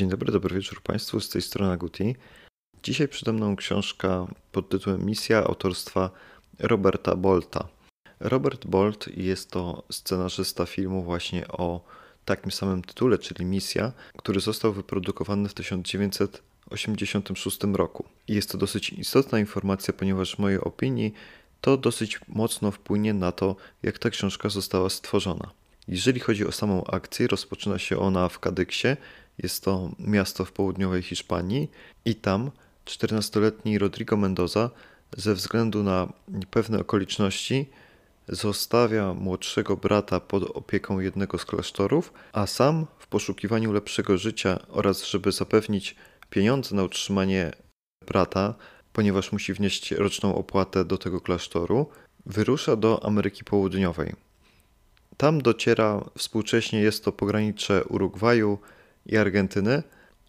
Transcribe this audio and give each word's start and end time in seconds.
Dzień 0.00 0.08
dobry, 0.08 0.32
dobry 0.32 0.56
wieczór 0.56 0.82
Państwu, 0.82 1.20
z 1.20 1.28
tej 1.28 1.42
strony 1.42 1.78
Guti. 1.78 2.16
Dzisiaj 2.82 3.08
przede 3.08 3.32
mną 3.32 3.56
książka 3.56 4.26
pod 4.52 4.68
tytułem 4.68 5.06
Misja 5.06 5.44
autorstwa 5.44 6.10
Roberta 6.58 7.16
Bolta. 7.16 7.68
Robert 8.20 8.66
Bolt 8.66 9.16
jest 9.16 9.50
to 9.50 9.82
scenarzysta 9.90 10.66
filmu 10.66 11.02
właśnie 11.02 11.48
o 11.48 11.84
takim 12.24 12.50
samym 12.50 12.82
tytule, 12.82 13.18
czyli 13.18 13.44
Misja, 13.44 13.92
który 14.16 14.40
został 14.40 14.72
wyprodukowany 14.72 15.48
w 15.48 15.54
1986 15.54 17.58
roku. 17.72 18.04
Jest 18.28 18.52
to 18.52 18.58
dosyć 18.58 18.90
istotna 18.90 19.38
informacja, 19.38 19.94
ponieważ 19.94 20.36
w 20.36 20.38
mojej 20.38 20.60
opinii 20.60 21.14
to 21.60 21.76
dosyć 21.76 22.20
mocno 22.28 22.70
wpłynie 22.70 23.14
na 23.14 23.32
to, 23.32 23.56
jak 23.82 23.98
ta 23.98 24.10
książka 24.10 24.48
została 24.48 24.90
stworzona. 24.90 25.50
Jeżeli 25.88 26.20
chodzi 26.20 26.46
o 26.46 26.52
samą 26.52 26.84
akcję, 26.84 27.26
rozpoczyna 27.26 27.78
się 27.78 27.98
ona 27.98 28.28
w 28.28 28.38
Kadyksie. 28.38 28.88
Jest 29.42 29.64
to 29.64 29.90
miasto 29.98 30.44
w 30.44 30.52
południowej 30.52 31.02
Hiszpanii 31.02 31.70
i 32.04 32.14
tam 32.14 32.50
14-letni 32.86 33.78
Rodrigo 33.78 34.16
Mendoza 34.16 34.70
ze 35.16 35.34
względu 35.34 35.82
na 35.82 36.12
pewne 36.50 36.80
okoliczności 36.80 37.66
zostawia 38.28 39.14
młodszego 39.14 39.76
brata 39.76 40.20
pod 40.20 40.42
opieką 40.42 41.00
jednego 41.00 41.38
z 41.38 41.44
klasztorów, 41.44 42.12
a 42.32 42.46
sam 42.46 42.86
w 42.98 43.06
poszukiwaniu 43.06 43.72
lepszego 43.72 44.18
życia 44.18 44.58
oraz 44.68 45.04
żeby 45.04 45.32
zapewnić 45.32 45.96
pieniądze 46.30 46.76
na 46.76 46.82
utrzymanie 46.82 47.52
brata, 48.06 48.54
ponieważ 48.92 49.32
musi 49.32 49.54
wnieść 49.54 49.90
roczną 49.90 50.34
opłatę 50.34 50.84
do 50.84 50.98
tego 50.98 51.20
klasztoru, 51.20 51.86
wyrusza 52.26 52.76
do 52.76 53.04
Ameryki 53.04 53.44
Południowej. 53.44 54.14
Tam 55.16 55.42
dociera 55.42 56.04
współcześnie 56.18 56.80
jest 56.80 57.04
to 57.04 57.12
pogranicze 57.12 57.84
Urugwaju 57.84 58.58
i 59.06 59.16
Argentyny, 59.16 59.82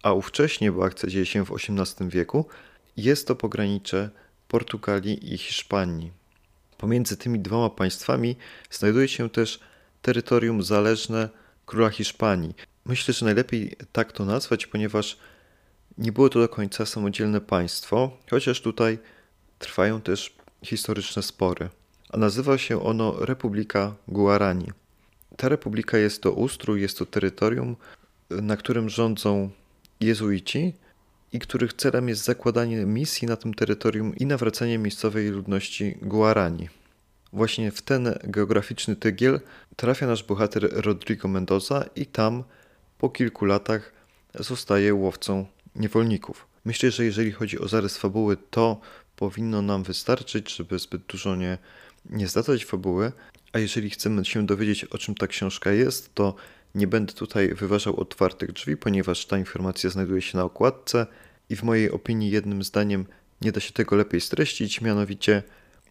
a 0.04 0.14
ówcześnie, 0.14 0.72
bo 0.72 0.84
akcja 0.84 1.10
dzieje 1.10 1.26
się 1.26 1.46
w 1.46 1.52
XVIII 1.52 2.10
wieku, 2.10 2.46
jest 2.98 3.28
to 3.28 3.36
pogranicze 3.36 4.10
Portugalii 4.48 5.34
i 5.34 5.38
Hiszpanii. 5.38 6.12
Pomiędzy 6.78 7.18
tymi 7.18 7.40
dwoma 7.40 7.70
państwami 7.70 8.36
znajduje 8.70 9.08
się 9.08 9.30
też 9.30 9.60
terytorium 10.02 10.64
zależne 10.64 11.30
króla 11.66 11.90
Hiszpanii. 11.90 12.56
Myślę, 12.86 13.14
że 13.14 13.26
najlepiej 13.26 13.76
tak 13.92 14.12
to 14.12 14.26
nazwać, 14.26 14.68
ponieważ 14.68 15.18
nie 15.98 16.12
było 16.12 16.30
to 16.30 16.40
do 16.40 16.50
końca 16.50 16.86
samodzielne 16.86 17.42
państwo, 17.42 18.18
chociaż 18.30 18.62
tutaj 18.62 19.00
trwają 19.60 20.02
też 20.02 20.36
historyczne 20.64 21.24
spory. 21.24 21.70
A 22.10 22.18
nazywa 22.18 22.58
się 22.58 22.84
ono 22.84 23.26
Republika 23.26 23.96
Guarani. 24.08 24.72
Ta 25.38 25.50
republika 25.50 25.98
jest 25.98 26.22
to 26.22 26.32
ustrój, 26.32 26.82
jest 26.82 26.98
to 26.98 27.06
terytorium, 27.06 27.76
na 28.42 28.58
którym 28.58 28.90
rządzą 28.90 29.50
jezuici 30.00 30.74
i 31.34 31.40
których 31.40 31.74
celem 31.74 32.10
jest 32.10 32.24
zakładanie 32.24 32.86
misji 32.86 33.28
na 33.28 33.36
tym 33.36 33.54
terytorium 33.54 34.16
i 34.16 34.26
nawracanie 34.26 34.78
miejscowej 34.78 35.30
ludności 35.30 35.98
Guarani. 36.02 36.70
Właśnie 37.34 37.72
w 37.72 37.82
ten 37.82 38.14
geograficzny 38.24 38.96
tygiel 38.96 39.40
trafia 39.76 40.08
nasz 40.08 40.24
bohater 40.24 40.70
Rodrigo 40.72 41.28
Mendoza 41.28 41.86
i 41.96 42.06
tam 42.06 42.44
po 42.98 43.10
kilku 43.10 43.46
latach 43.46 43.94
zostaje 44.40 44.94
łowcą 44.94 45.46
niewolników. 45.76 46.48
Myślę, 46.66 46.92
że 46.92 47.06
jeżeli 47.06 47.32
chodzi 47.32 47.60
o 47.60 47.68
zarys 47.68 47.98
fabuły, 47.98 48.38
to 48.50 48.82
powinno 49.16 49.62
nam 49.62 49.84
wystarczyć, 49.84 50.56
żeby 50.56 50.80
zbyt 50.80 51.02
dużo 51.02 51.36
nie, 51.36 51.58
nie 52.10 52.28
zdradzać 52.28 52.66
fabuły, 52.66 53.12
a 53.54 53.60
jeżeli 53.60 53.90
chcemy 53.90 54.26
się 54.26 54.46
dowiedzieć, 54.46 54.84
o 54.84 54.98
czym 54.98 55.16
ta 55.16 55.28
książka 55.28 55.72
jest, 55.72 56.16
to 56.16 56.36
nie 56.76 56.88
będę 56.88 57.14
tutaj 57.14 57.54
wyważał 57.54 58.00
otwartych 58.00 58.52
drzwi, 58.52 58.78
ponieważ 58.78 59.26
ta 59.26 59.38
informacja 59.38 59.90
znajduje 59.90 60.22
się 60.22 60.38
na 60.38 60.44
okładce 60.44 61.06
i 61.50 61.56
w 61.56 61.64
mojej 61.64 61.92
opinii 61.92 62.32
jednym 62.32 62.64
zdaniem 62.64 63.06
nie 63.42 63.52
da 63.52 63.60
się 63.60 63.74
tego 63.74 63.96
lepiej 63.96 64.22
streścić, 64.22 64.82
mianowicie 64.82 65.44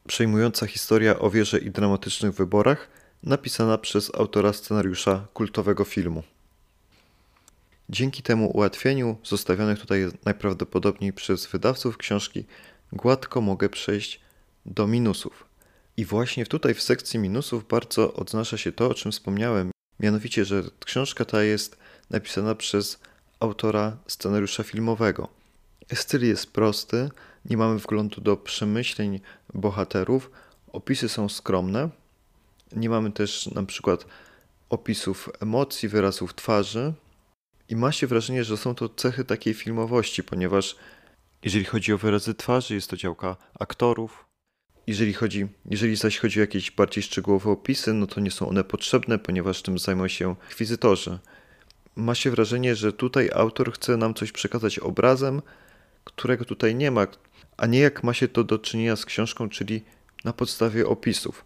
przejmująca 0.07 0.67
historia 0.67 1.19
o 1.19 1.31
wierze 1.31 1.59
i 1.59 1.71
dramatycznych 1.71 2.35
wyborach, 2.35 2.89
napisana 3.23 3.79
przez 3.79 4.15
autora 4.15 4.53
scenariusza 4.53 5.27
kultowego 5.35 5.85
filmu. 5.85 6.23
Dzięki 7.89 8.23
temu 8.23 8.51
ułatwieniu, 8.57 9.17
zostawionych 9.25 9.81
tutaj 9.81 10.07
najprawdopodobniej 10.25 11.13
przez 11.13 11.47
wydawców 11.47 11.97
książki, 11.97 12.45
gładko 12.93 13.41
mogę 13.41 13.69
przejść 13.69 14.21
do 14.67 14.87
minusów. 14.87 15.45
I 15.97 16.05
właśnie 16.05 16.47
tutaj 16.47 16.75
w 16.75 16.83
sekcji 16.83 17.19
minusów 17.19 17.69
bardzo 17.69 18.15
odznacza 18.15 18.57
się 18.57 18.73
to, 18.73 18.89
o 18.89 18.95
czym 18.95 19.13
wspomniałem, 19.13 19.71
mianowicie, 20.01 20.45
że 20.45 20.63
książka 20.85 21.25
ta 21.25 21.43
jest 21.43 21.79
napisana 22.11 22.55
przez 22.55 23.01
autora 23.41 23.97
scenariusza 24.07 24.63
filmowego. 24.63 25.29
Styl 25.95 26.29
jest 26.29 26.53
prosty, 26.53 27.11
nie 27.45 27.57
mamy 27.57 27.79
wglądu 27.79 28.21
do 28.21 28.37
przemyśleń 28.37 29.21
bohaterów, 29.55 30.31
opisy 30.73 31.09
są 31.09 31.29
skromne, 31.29 31.89
nie 32.73 32.91
mamy 32.91 33.13
też 33.13 33.47
na 33.47 33.63
przykład 33.63 34.07
opisów 34.71 35.29
emocji, 35.41 35.89
wyrazów 35.89 36.35
twarzy 36.35 36.93
i 37.69 37.77
ma 37.77 37.93
się 37.93 38.07
wrażenie, 38.07 38.45
że 38.45 38.57
są 38.57 38.75
to 38.75 38.89
cechy 38.89 39.25
takiej 39.25 39.55
filmowości, 39.55 40.25
ponieważ 40.25 40.77
jeżeli 41.43 41.65
chodzi 41.65 41.93
o 41.93 41.99
wyrazy 41.99 42.35
twarzy, 42.35 42.75
jest 42.75 42.91
to 42.91 42.97
działka 42.97 43.37
aktorów, 43.61 44.30
jeżeli, 44.91 45.13
chodzi, 45.13 45.47
jeżeli 45.67 45.97
zaś 45.97 46.19
chodzi 46.19 46.41
o 46.41 46.47
jakieś 46.47 46.71
bardziej 46.71 47.03
szczegółowe 47.03 47.51
opisy, 47.51 47.93
no 47.93 48.07
to 48.07 48.21
nie 48.21 48.31
są 48.31 48.49
one 48.49 48.65
potrzebne, 48.65 49.19
ponieważ 49.19 49.63
tym 49.63 49.79
zajmują 49.79 50.09
się 50.09 50.35
akwizytorzy. 50.49 51.19
Ma 51.97 52.15
się 52.15 52.31
wrażenie, 52.31 52.75
że 52.75 52.93
tutaj 52.93 53.31
autor 53.35 53.73
chce 53.73 53.97
nam 53.97 54.15
coś 54.15 54.33
przekazać 54.33 54.79
obrazem, 54.79 55.43
którego 56.05 56.45
tutaj 56.45 56.75
nie 56.75 56.91
ma, 56.91 57.07
a 57.57 57.67
nie 57.67 57.79
jak 57.79 58.05
ma 58.05 58.15
się 58.15 58.29
to 58.29 58.45
do 58.45 58.59
czynienia 58.59 58.97
z 58.97 59.05
książką, 59.05 59.49
czyli 59.49 59.83
na 60.25 60.33
podstawie 60.33 60.87
opisów. 60.87 61.45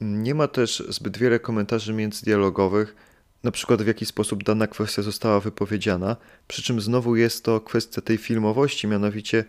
Nie 0.00 0.34
ma 0.34 0.48
też 0.48 0.82
zbyt 0.88 1.18
wiele 1.18 1.38
komentarzy 1.38 1.92
międzydialogowych, 1.92 2.96
na 3.42 3.50
przykład 3.50 3.82
w 3.82 3.86
jaki 3.86 4.06
sposób 4.06 4.44
dana 4.44 4.66
kwestia 4.66 5.02
została 5.02 5.40
wypowiedziana, 5.40 6.16
przy 6.48 6.62
czym 6.62 6.80
znowu 6.80 7.16
jest 7.16 7.44
to 7.44 7.60
kwestia 7.60 8.00
tej 8.00 8.18
filmowości, 8.18 8.86
mianowicie 8.86 9.44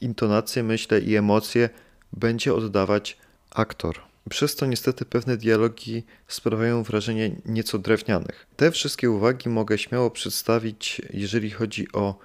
intonacje, 0.00 0.62
myślę 0.62 1.00
i 1.00 1.16
emocje 1.16 1.70
będzie 2.12 2.54
oddawać 2.54 3.16
aktor. 3.50 4.00
Przez 4.30 4.56
to 4.56 4.66
niestety 4.66 5.04
pewne 5.04 5.36
dialogi 5.36 6.02
sprawiają 6.28 6.82
wrażenie 6.82 7.30
nieco 7.46 7.78
drewnianych. 7.78 8.46
Te 8.56 8.70
wszystkie 8.70 9.10
uwagi 9.10 9.48
mogę 9.48 9.78
śmiało 9.78 10.10
przedstawić, 10.10 11.02
jeżeli 11.10 11.50
chodzi 11.50 11.92
o 11.92 12.18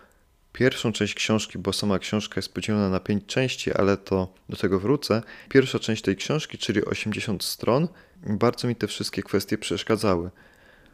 pierwszą 0.53 0.91
część 0.91 1.13
książki, 1.13 1.57
bo 1.57 1.73
sama 1.73 1.99
książka 1.99 2.33
jest 2.35 2.53
podzielona 2.53 2.89
na 2.89 2.99
pięć 2.99 3.25
części, 3.25 3.73
ale 3.73 3.97
to 3.97 4.33
do 4.49 4.57
tego 4.57 4.79
wrócę. 4.79 5.21
Pierwsza 5.49 5.79
część 5.79 6.01
tej 6.01 6.15
książki, 6.15 6.57
czyli 6.57 6.85
80 6.85 7.43
stron, 7.43 7.87
bardzo 8.23 8.67
mi 8.67 8.75
te 8.75 8.87
wszystkie 8.87 9.23
kwestie 9.23 9.57
przeszkadzały. 9.57 10.29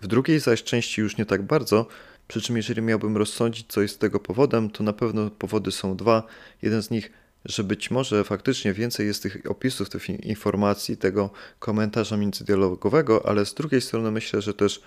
W 0.02 0.08
drugiej 0.08 0.40
zaś 0.40 0.64
części 0.64 1.02
już 1.02 1.18
nie 1.18 1.26
tak 1.26 1.42
bardzo, 1.42 1.88
przy 2.28 2.42
czym 2.42 2.58
jeżeli 2.58 2.82
miałbym 2.82 3.18
rozsądzić, 3.18 3.66
co 3.70 3.82
jest 3.82 4.00
tego 4.00 4.20
powodem, 4.20 4.70
to 4.70 4.84
na 4.84 4.94
pewno 4.94 5.30
powody 5.30 5.72
są 5.72 5.96
dwa. 5.96 6.24
Jeden 6.62 6.84
z 6.84 6.90
nich 6.90 7.12
że 7.46 7.64
być 7.64 7.92
może 7.92 8.24
faktycznie 8.24 8.74
więcej 8.74 9.08
jest 9.08 9.24
tych 9.24 9.38
opisów, 9.50 9.90
tych 9.90 10.10
informacji, 10.10 10.98
tego 10.98 11.30
komentarza 11.60 12.18
międzydialogowego, 12.18 13.26
ale 13.26 13.46
z 13.46 13.54
drugiej 13.54 13.82
strony 13.82 14.12
myślę, 14.12 14.42
że 14.42 14.54
też 14.54 14.82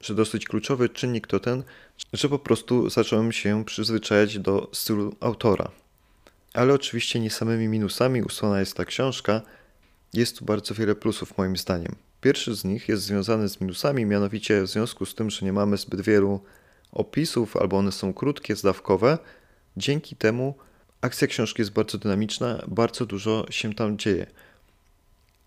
że 0.00 0.14
dosyć 0.14 0.46
kluczowy 0.46 0.88
czynnik 0.88 1.26
to 1.26 1.40
ten, 1.40 1.62
że 2.12 2.28
po 2.28 2.38
prostu 2.38 2.90
zacząłem 2.90 3.32
się 3.32 3.64
przyzwyczajać 3.64 4.38
do 4.38 4.70
stylu 4.72 5.16
autora. 5.20 5.70
Ale 6.54 6.74
oczywiście 6.74 7.20
nie 7.20 7.30
samymi 7.30 7.68
minusami 7.68 8.22
usłana 8.22 8.60
jest 8.60 8.76
ta 8.76 8.84
książka, 8.84 9.42
jest 10.14 10.38
tu 10.38 10.44
bardzo 10.44 10.74
wiele 10.74 10.94
plusów 10.94 11.38
moim 11.38 11.56
zdaniem. 11.56 11.94
Pierwszy 12.20 12.54
z 12.54 12.64
nich 12.64 12.88
jest 12.88 13.02
związany 13.02 13.48
z 13.48 13.60
minusami, 13.60 14.06
mianowicie 14.06 14.62
w 14.62 14.66
związku 14.66 15.06
z 15.06 15.14
tym, 15.14 15.30
że 15.30 15.46
nie 15.46 15.52
mamy 15.52 15.76
zbyt 15.76 16.00
wielu 16.00 16.40
opisów 16.92 17.56
albo 17.56 17.78
one 17.78 17.92
są 17.92 18.14
krótkie, 18.14 18.56
zdawkowe, 18.56 19.18
dzięki 19.76 20.16
temu 20.16 20.54
akcja 21.04 21.26
książki 21.26 21.62
jest 21.62 21.72
bardzo 21.72 21.98
dynamiczna, 21.98 22.64
bardzo 22.68 23.06
dużo 23.06 23.46
się 23.50 23.74
tam 23.74 23.98
dzieje. 23.98 24.26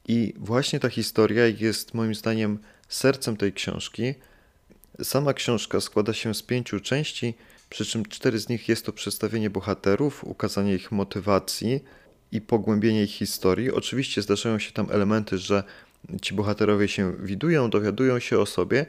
I 0.07 0.33
właśnie 0.38 0.80
ta 0.80 0.89
historia 0.89 1.48
jest 1.48 1.94
moim 1.94 2.15
zdaniem 2.15 2.59
sercem 2.89 3.38
tej 3.38 3.54
książki. 3.54 4.13
Sama 5.04 5.33
książka 5.33 5.81
składa 5.81 6.13
się 6.13 6.33
z 6.33 6.44
pięciu 6.44 6.80
części, 6.80 7.33
przy 7.69 7.86
czym 7.86 8.06
cztery 8.06 8.39
z 8.39 8.50
nich 8.50 8.69
jest 8.69 8.86
to 8.86 8.94
przedstawienie 8.94 9.50
bohaterów, 9.50 10.24
ukazanie 10.24 10.75
ich 10.75 10.92
motywacji 10.92 11.83
i 12.31 12.42
pogłębienie 12.42 13.04
ich 13.04 13.12
historii. 13.12 13.71
Oczywiście 13.71 14.21
zdarzają 14.21 14.59
się 14.59 14.71
tam 14.71 14.92
elementy, 14.92 15.38
że 15.38 15.63
ci 16.21 16.33
bohaterowie 16.33 16.88
się 16.88 17.13
widują, 17.19 17.69
dowiadują 17.69 18.19
się 18.19 18.39
o 18.39 18.45
sobie, 18.45 18.86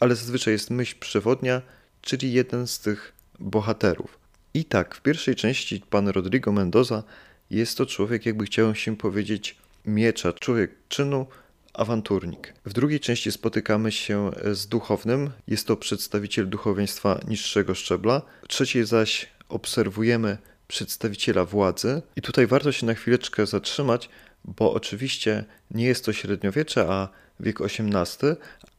ale 0.00 0.16
zazwyczaj 0.16 0.52
jest 0.52 0.70
myśl 0.70 0.96
przewodnia, 1.00 1.62
czyli 2.02 2.32
jeden 2.32 2.66
z 2.66 2.78
tych 2.78 3.12
bohaterów. 3.40 4.17
I 4.54 4.64
tak, 4.64 4.94
w 4.94 5.02
pierwszej 5.02 5.34
części 5.34 5.82
pan 5.90 6.08
Rodrigo 6.08 6.52
Mendoza 6.52 7.02
jest 7.50 7.78
to 7.78 7.86
człowiek, 7.86 8.26
jakby 8.26 8.44
chciałem 8.44 8.74
się 8.74 8.96
powiedzieć, 8.96 9.56
miecza, 9.86 10.32
człowiek 10.32 10.70
czynu, 10.88 11.26
awanturnik. 11.74 12.54
W 12.64 12.72
drugiej 12.72 13.00
części 13.00 13.32
spotykamy 13.32 13.92
się 13.92 14.30
z 14.52 14.66
duchownym, 14.66 15.30
jest 15.48 15.66
to 15.66 15.76
przedstawiciel 15.76 16.48
duchowieństwa 16.48 17.20
niższego 17.28 17.74
szczebla. 17.74 18.22
W 18.42 18.48
trzeciej 18.48 18.84
zaś 18.84 19.28
obserwujemy 19.48 20.38
przedstawiciela 20.68 21.44
władzy. 21.44 22.02
I 22.16 22.22
tutaj 22.22 22.46
warto 22.46 22.72
się 22.72 22.86
na 22.86 22.94
chwileczkę 22.94 23.46
zatrzymać, 23.46 24.08
bo 24.44 24.72
oczywiście 24.72 25.44
nie 25.70 25.84
jest 25.84 26.04
to 26.04 26.12
średniowiecze, 26.12 26.86
a 26.88 27.08
wiek 27.40 27.60
XVIII, 27.60 28.32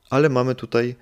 ale 0.09 0.29
mamy 0.29 0.55
tutaj 0.55 0.95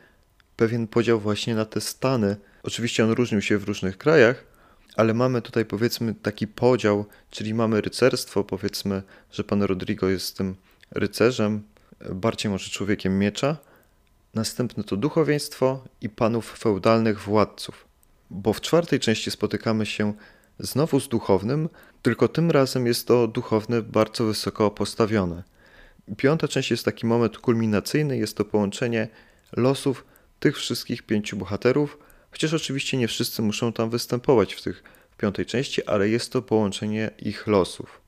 pewien 0.56 0.88
podział 0.88 1.20
właśnie 1.20 1.56
na 1.56 1.66
te 1.66 1.82
stany. 1.82 2.38
Oczywiście 2.64 3.04
on 3.04 3.12
różnił 3.12 3.42
się 3.42 3.58
w 3.58 3.64
różnych 3.64 3.98
krajach, 3.98 4.57
ale 4.96 5.14
mamy 5.14 5.42
tutaj 5.42 5.66
powiedzmy 5.66 6.14
taki 6.14 6.48
podział, 6.48 7.06
czyli 7.32 7.54
mamy 7.54 7.82
rycerstwo, 7.82 8.44
powiedzmy, 8.44 9.04
że 9.32 9.44
pan 9.44 9.64
Rodrigo 9.64 10.10
jest 10.10 10.38
tym 10.38 10.56
rycerzem, 10.92 11.64
bardziej 12.12 12.52
może 12.52 12.70
człowiekiem 12.70 13.20
miecza. 13.20 13.58
Następne 14.34 14.84
to 14.84 14.98
duchowieństwo 14.98 15.84
i 16.02 16.10
panów 16.10 16.58
feudalnych 16.58 17.20
władców. 17.20 17.88
Bo 18.30 18.54
w 18.54 18.62
czwartej 18.62 19.00
części 19.00 19.32
spotykamy 19.32 19.86
się 19.86 20.14
znowu 20.60 21.00
z 21.00 21.08
duchownym, 21.08 21.70
tylko 22.02 22.28
tym 22.28 22.52
razem 22.52 22.88
jest 22.88 23.08
to 23.08 23.28
duchowny 23.28 23.82
bardzo 23.82 24.24
wysoko 24.26 24.72
postawiony. 24.72 25.44
Piąta 26.18 26.48
część 26.48 26.72
jest 26.72 26.86
taki 26.86 27.06
moment 27.06 27.38
kulminacyjny, 27.38 28.18
jest 28.18 28.38
to 28.38 28.46
połączenie 28.46 29.08
losów 29.58 30.06
tych 30.40 30.58
wszystkich 30.58 31.04
pięciu 31.04 31.38
bohaterów, 31.38 31.98
chociaż 32.38 32.54
oczywiście 32.54 32.98
nie 32.98 33.08
wszyscy 33.08 33.42
muszą 33.42 33.74
tam 33.74 33.90
występować 33.90 34.54
w 34.54 34.62
tych 34.62 34.84
w 35.12 35.18
piątej 35.18 35.46
części, 35.46 35.86
ale 35.86 36.10
jest 36.10 36.32
to 36.32 36.42
połączenie 36.42 37.12
ich 37.20 37.48
losów. 37.48 38.02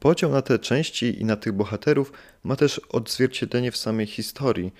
Podział 0.00 0.32
na 0.32 0.42
te 0.42 0.58
części 0.58 1.20
i 1.20 1.24
na 1.24 1.36
tych 1.36 1.52
bohaterów 1.52 2.12
ma 2.44 2.56
też 2.56 2.78
odzwierciedlenie 2.78 3.72
w 3.72 3.76
samej 3.76 4.06
historii. 4.06 4.72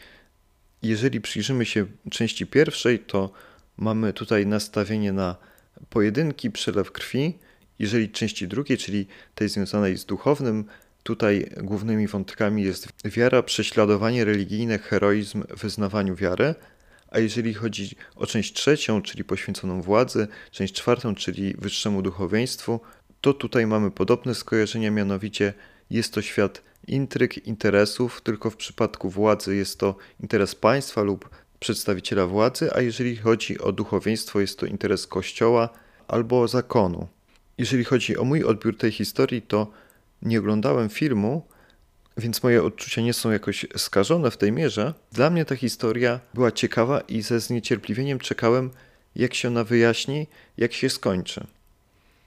Jeżeli 0.83 1.21
przyjrzymy 1.21 1.67
się 1.67 1.87
części 2.11 2.47
pierwszej, 2.47 2.99
to 2.99 3.33
mamy 3.77 4.13
tutaj 4.13 4.47
nastawienie 4.47 5.13
na 5.13 5.37
pojedynki, 5.91 6.51
przelew 6.51 6.93
krwi. 6.93 7.39
Jeżeli 7.79 8.11
części 8.11 8.49
drugiej, 8.49 8.79
czyli 8.79 9.07
tej 9.35 9.49
związanej 9.49 9.97
z 9.97 10.05
duchownym, 10.05 10.65
tutaj 11.03 11.51
głównymi 11.57 12.07
wątkami 12.07 12.63
jest 12.63 12.89
wiara, 13.05 13.43
prześladowanie 13.43 14.25
religijne, 14.25 14.79
heroizm, 14.79 15.45
wyznawaniu 15.51 16.17
wiary. 16.17 16.55
A 17.11 17.19
jeżeli 17.19 17.55
chodzi 17.55 17.97
o 18.17 18.27
część 18.27 18.53
trzecią, 18.53 19.03
czyli 19.03 19.25
poświęconą 19.25 19.83
władzy, 19.83 20.29
część 20.51 20.75
czwartą, 20.75 21.15
czyli 21.15 21.55
wyższemu 21.59 22.03
duchowieństwu, 22.03 22.81
to 23.21 23.35
tutaj 23.35 23.67
mamy 23.67 23.91
podobne 23.91 24.35
skojarzenia, 24.35 24.91
mianowicie 24.91 25.55
jest 25.91 26.15
to 26.15 26.23
świat 26.23 26.63
intryg, 26.87 27.47
interesów, 27.47 28.21
tylko 28.21 28.51
w 28.51 28.57
przypadku 28.57 29.11
władzy 29.11 29.57
jest 29.57 29.79
to 29.79 29.97
interes 30.21 30.55
państwa 30.55 31.03
lub 31.03 31.31
przedstawiciela 31.61 32.27
władzy, 32.27 32.75
a 32.75 32.81
jeżeli 32.81 33.17
chodzi 33.17 33.59
o 33.59 33.73
duchowieństwo, 33.73 34.41
jest 34.41 34.59
to 34.59 34.67
interes 34.67 35.07
kościoła 35.07 35.69
albo 36.09 36.49
zakonu. 36.49 37.09
Jeżeli 37.59 37.85
chodzi 37.85 38.17
o 38.17 38.25
mój 38.25 38.45
odbiór 38.45 38.77
tej 38.77 38.93
historii, 38.93 39.43
to 39.43 39.71
nie 40.23 40.39
oglądałem 40.39 40.89
filmu, 40.89 41.47
więc 42.17 42.43
moje 42.43 42.63
odczucia 42.63 43.03
nie 43.03 43.13
są 43.13 43.31
jakoś 43.31 43.67
skażone 43.77 44.31
w 44.31 44.37
tej 44.37 44.53
mierze. 44.53 44.95
Dla 45.13 45.31
mnie 45.31 45.45
ta 45.45 45.57
historia 45.57 46.21
była 46.35 46.53
ciekawa 46.53 47.01
i 47.01 47.23
ze 47.23 47.41
zniecierpliwieniem 47.41 48.19
czekałem, 48.19 48.71
jak 49.17 49.35
się 49.35 49.49
ona 49.49 49.65
wyjaśni, 49.65 50.27
jak 50.57 50.73
się 50.73 50.91
skończy. 50.91 51.47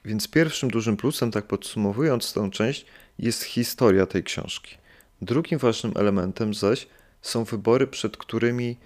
Więc 0.05 0.27
pierwszym 0.27 0.69
dużym 0.69 0.97
plusem, 0.97 1.31
tak 1.31 1.45
podsumowując 1.45 2.33
tę 2.33 2.49
część, 2.51 2.85
jest 3.19 3.43
historia 3.43 4.05
tej 4.05 4.23
książki. 4.23 4.77
Drugim 5.21 5.59
ważnym 5.59 5.93
elementem 5.95 6.53
zaś 6.53 6.87
są 7.21 7.43
wybory, 7.43 7.87
przed 7.87 8.17
którymi 8.17 8.77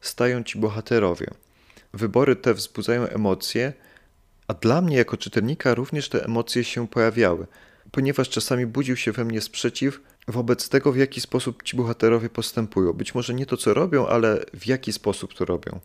stają 0.00 0.44
ci 0.44 0.58
bohaterowie. 0.58 1.26
Wybory 1.92 2.36
te 2.36 2.54
wzbudzają 2.54 3.06
emocje, 3.06 3.72
a 4.48 4.54
dla 4.54 4.80
mnie 4.80 4.96
jako 4.96 5.16
czytelnika 5.16 5.74
również 5.74 6.08
te 6.08 6.24
emocje 6.24 6.64
się 6.64 6.88
pojawiały, 6.88 7.46
ponieważ 7.90 8.28
czasami 8.28 8.66
budził 8.66 8.96
się 8.96 9.12
we 9.12 9.24
mnie 9.24 9.40
sprzeciw 9.40 10.00
wobec 10.28 10.68
tego, 10.68 10.92
w 10.92 10.96
jaki 10.96 11.20
sposób 11.20 11.62
ci 11.62 11.76
bohaterowie 11.76 12.30
postępują. 12.30 12.92
Być 12.92 13.14
może 13.14 13.34
nie 13.34 13.46
to, 13.46 13.56
co 13.56 13.74
robią, 13.74 14.06
ale 14.06 14.44
w 14.54 14.66
jaki 14.66 14.92
sposób 14.92 15.34
to 15.34 15.44
robią. 15.44 15.80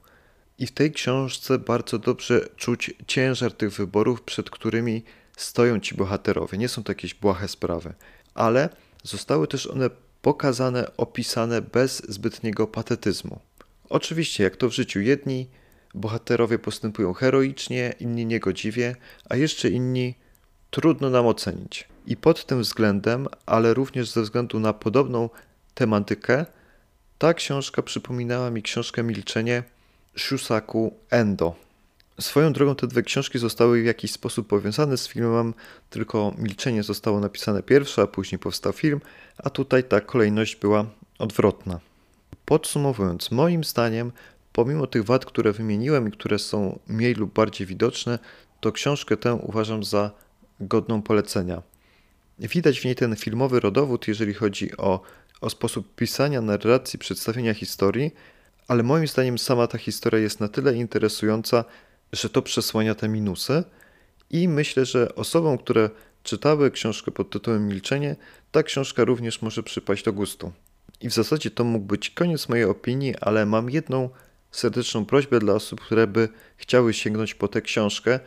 I 0.60 0.68
w 0.68 0.72
tej 0.72 0.92
książce 0.92 1.60
bardzo 1.60 2.00
dobrze 2.00 2.50
czuć 2.56 2.94
ciężar 3.08 3.54
tych 3.54 3.74
wyborów, 3.74 4.22
przed 4.22 4.50
którymi 4.50 5.04
stoją 5.38 5.80
ci 5.80 5.96
bohaterowie. 5.96 6.58
Nie 6.58 6.70
są 6.70 6.84
to 6.84 6.92
jakieś 6.92 7.14
błahe 7.14 7.48
sprawy, 7.48 7.94
ale 8.34 8.70
zostały 9.04 9.48
też 9.48 9.68
one 9.68 9.90
pokazane, 10.22 10.98
opisane 10.98 11.62
bez 11.62 12.04
zbytniego 12.10 12.68
patetyzmu. 12.68 13.40
Oczywiście, 13.90 14.44
jak 14.44 14.56
to 14.56 14.70
w 14.70 14.74
życiu, 14.74 15.00
jedni 15.02 15.48
bohaterowie 15.96 16.60
postępują 16.60 17.14
heroicznie, 17.14 17.94
inni 18.00 18.26
niegodziwie, 18.26 18.96
a 19.30 19.36
jeszcze 19.36 19.70
inni 19.70 20.16
trudno 20.70 21.10
nam 21.10 21.28
ocenić. 21.28 21.88
I 22.10 22.18
pod 22.18 22.46
tym 22.46 22.62
względem, 22.62 23.28
ale 23.46 23.74
również 23.74 24.10
ze 24.10 24.22
względu 24.22 24.60
na 24.60 24.74
podobną 24.74 25.30
tematykę, 25.74 26.46
ta 27.18 27.34
książka 27.34 27.82
przypominała 27.82 28.50
mi 28.52 28.62
książkę 28.62 29.04
Milczenie 29.04 29.64
Shusaku 30.18 30.94
Endo. 31.10 31.56
Swoją 32.20 32.54
drogą 32.54 32.76
te 32.76 32.88
dwie 32.88 33.04
książki 33.04 33.40
zostały 33.40 33.82
w 33.82 33.86
jakiś 33.86 34.12
sposób 34.12 34.48
powiązane 34.48 34.98
z 34.98 35.08
filmem, 35.08 35.54
tylko 35.90 36.34
Milczenie 36.38 36.84
zostało 36.84 37.20
napisane 37.20 37.64
pierwsze, 37.64 38.02
a 38.02 38.08
później 38.08 38.40
powstał 38.40 38.74
film, 38.74 39.02
a 39.38 39.50
tutaj 39.50 39.84
ta 39.84 40.02
kolejność 40.02 40.56
była 40.56 40.86
odwrotna. 41.20 41.80
Podsumowując, 42.46 43.32
moim 43.32 43.64
zdaniem, 43.64 44.12
pomimo 44.54 44.88
tych 44.88 45.04
wad, 45.04 45.26
które 45.26 45.52
wymieniłem 45.52 46.08
i 46.08 46.12
które 46.12 46.40
są 46.40 46.80
mniej 46.88 47.14
lub 47.14 47.34
bardziej 47.34 47.68
widoczne, 47.68 48.20
to 48.60 48.72
książkę 48.72 49.18
tę 49.18 49.34
uważam 49.34 49.84
za 49.84 50.12
godną 50.60 51.02
polecenia. 51.02 51.62
Widać 52.40 52.80
w 52.80 52.86
niej 52.86 52.96
ten 52.96 53.16
filmowy 53.16 53.60
rodowód, 53.60 54.08
jeżeli 54.08 54.34
chodzi 54.34 54.78
o, 54.78 55.02
o 55.42 55.50
sposób 55.50 55.96
pisania, 55.96 56.42
narracji, 56.42 57.00
przedstawienia 57.00 57.54
historii, 57.54 58.12
ale 58.68 58.84
moim 58.84 59.08
zdaniem 59.08 59.38
sama 59.38 59.68
ta 59.68 59.78
historia 59.78 60.20
jest 60.20 60.40
na 60.40 60.48
tyle 60.48 60.76
interesująca, 60.76 61.66
że 62.14 62.30
to 62.30 62.42
przesłania 62.42 62.96
te 62.96 63.08
minusy 63.08 63.64
i 64.30 64.48
myślę, 64.48 64.86
że 64.86 65.16
osobom, 65.16 65.58
które 65.58 65.90
czytały 66.24 66.72
książkę 66.72 67.12
pod 67.12 67.30
tytułem 67.30 67.68
Milczenie, 67.68 68.16
ta 68.52 68.64
książka 68.64 69.04
również 69.04 69.42
może 69.42 69.64
przypaść 69.64 70.04
do 70.04 70.14
gustu. 70.14 70.52
I 71.02 71.10
w 71.10 71.14
zasadzie 71.14 71.52
to 71.52 71.64
mógł 71.64 71.86
być 71.86 72.10
koniec 72.10 72.50
mojej 72.50 72.66
opinii, 72.66 73.16
ale 73.22 73.46
mam 73.46 73.70
jedną 73.70 74.10
serdeczną 74.52 75.06
prośbę 75.06 75.40
dla 75.40 75.54
osób, 75.54 75.82
które 75.82 76.08
by 76.08 76.30
chciały 76.58 76.94
sięgnąć 76.94 77.34
po 77.34 77.48
tę 77.48 77.62
książkę, 77.62 78.20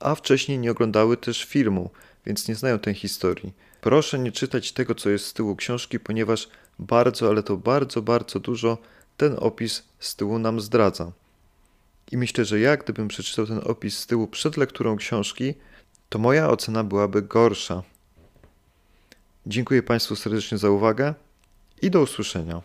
a 0.00 0.14
wcześniej 0.14 0.58
nie 0.58 0.70
oglądały 0.70 1.16
też 1.16 1.44
filmu, 1.44 1.90
więc 2.26 2.48
nie 2.48 2.54
znają 2.54 2.78
tej 2.78 2.94
historii. 2.94 3.52
Proszę 3.80 4.18
nie 4.18 4.32
czytać 4.32 4.72
tego, 4.72 4.94
co 4.94 5.10
jest 5.10 5.26
z 5.26 5.32
tyłu 5.32 5.56
książki, 5.56 6.00
ponieważ 6.00 6.48
bardzo, 6.78 7.28
ale 7.28 7.42
to 7.42 7.56
bardzo, 7.56 8.02
bardzo 8.02 8.40
dużo 8.40 8.78
ten 9.16 9.36
opis 9.38 9.82
z 9.98 10.16
tyłu 10.16 10.38
nam 10.38 10.60
zdradza. 10.60 11.12
I 12.12 12.16
myślę, 12.16 12.44
że 12.44 12.60
ja, 12.60 12.76
gdybym 12.76 13.08
przeczytał 13.08 13.46
ten 13.46 13.60
opis 13.64 13.98
z 13.98 14.06
tyłu 14.06 14.26
przed 14.26 14.56
lekturą 14.56 14.96
książki, 14.96 15.54
to 16.08 16.18
moja 16.18 16.50
ocena 16.50 16.84
byłaby 16.84 17.22
gorsza. 17.22 17.82
Dziękuję 19.46 19.82
Państwu 19.82 20.16
serdecznie 20.16 20.58
za 20.58 20.70
uwagę 20.70 21.14
i 21.82 21.90
do 21.90 22.00
usłyszenia. 22.00 22.62